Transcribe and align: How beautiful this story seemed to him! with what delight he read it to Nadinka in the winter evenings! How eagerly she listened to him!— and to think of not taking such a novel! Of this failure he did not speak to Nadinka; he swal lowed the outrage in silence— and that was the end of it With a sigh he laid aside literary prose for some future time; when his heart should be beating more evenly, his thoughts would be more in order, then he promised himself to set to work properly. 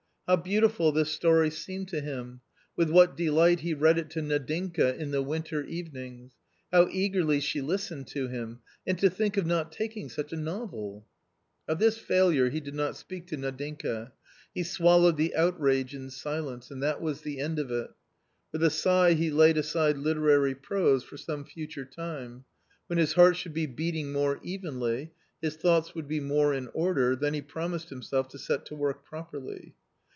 How 0.27 0.37
beautiful 0.37 0.93
this 0.93 1.11
story 1.11 1.49
seemed 1.49 1.89
to 1.89 1.99
him! 1.99 2.39
with 2.77 2.89
what 2.89 3.17
delight 3.17 3.59
he 3.59 3.73
read 3.73 3.97
it 3.97 4.09
to 4.11 4.21
Nadinka 4.21 4.95
in 4.95 5.11
the 5.11 5.21
winter 5.21 5.61
evenings! 5.65 6.31
How 6.71 6.87
eagerly 6.89 7.41
she 7.41 7.59
listened 7.59 8.07
to 8.13 8.29
him!— 8.29 8.61
and 8.87 8.97
to 8.99 9.09
think 9.09 9.35
of 9.35 9.45
not 9.45 9.73
taking 9.73 10.07
such 10.07 10.31
a 10.31 10.37
novel! 10.37 11.05
Of 11.67 11.79
this 11.79 11.97
failure 11.97 12.49
he 12.49 12.61
did 12.61 12.75
not 12.75 12.95
speak 12.95 13.27
to 13.27 13.35
Nadinka; 13.35 14.13
he 14.55 14.61
swal 14.61 15.01
lowed 15.01 15.17
the 15.17 15.35
outrage 15.35 15.93
in 15.93 16.09
silence— 16.09 16.71
and 16.71 16.81
that 16.81 17.01
was 17.01 17.23
the 17.23 17.41
end 17.41 17.59
of 17.59 17.69
it 17.69 17.89
With 18.53 18.63
a 18.63 18.69
sigh 18.69 19.15
he 19.15 19.31
laid 19.31 19.57
aside 19.57 19.97
literary 19.97 20.55
prose 20.55 21.03
for 21.03 21.17
some 21.17 21.43
future 21.43 21.83
time; 21.83 22.45
when 22.87 22.97
his 22.99 23.11
heart 23.11 23.35
should 23.35 23.53
be 23.53 23.65
beating 23.65 24.13
more 24.13 24.39
evenly, 24.43 25.11
his 25.41 25.57
thoughts 25.57 25.93
would 25.93 26.07
be 26.07 26.21
more 26.21 26.53
in 26.53 26.69
order, 26.73 27.17
then 27.17 27.33
he 27.33 27.41
promised 27.41 27.89
himself 27.89 28.29
to 28.29 28.39
set 28.39 28.65
to 28.67 28.75
work 28.77 29.03
properly. 29.03 29.75